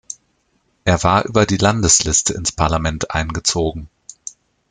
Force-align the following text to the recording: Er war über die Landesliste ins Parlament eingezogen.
Er 0.83 1.03
war 1.03 1.25
über 1.25 1.45
die 1.45 1.57
Landesliste 1.57 2.33
ins 2.33 2.51
Parlament 2.51 3.11
eingezogen. 3.11 3.87